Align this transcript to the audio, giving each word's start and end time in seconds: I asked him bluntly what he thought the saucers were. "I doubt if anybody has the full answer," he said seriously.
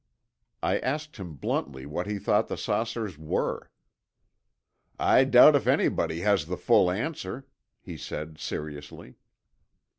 I 0.63 0.79
asked 0.79 1.17
him 1.17 1.35
bluntly 1.35 1.85
what 1.85 2.07
he 2.07 2.17
thought 2.17 2.47
the 2.47 2.57
saucers 2.57 3.19
were. 3.19 3.69
"I 4.97 5.25
doubt 5.25 5.55
if 5.55 5.67
anybody 5.67 6.21
has 6.21 6.47
the 6.47 6.57
full 6.57 6.89
answer," 6.89 7.45
he 7.83 7.97
said 7.97 8.39
seriously. 8.39 9.17